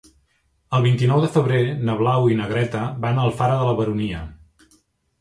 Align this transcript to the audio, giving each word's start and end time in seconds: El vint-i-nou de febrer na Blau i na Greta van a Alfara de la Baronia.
El 0.77 0.83
vint-i-nou 0.85 1.21
de 1.25 1.29
febrer 1.35 1.59
na 1.91 1.97
Blau 2.01 2.27
i 2.33 2.39
na 2.41 2.49
Greta 2.57 2.83
van 3.07 3.21
a 3.23 3.29
Alfara 3.29 3.63
de 3.63 3.71
la 3.71 3.81
Baronia. 3.83 4.29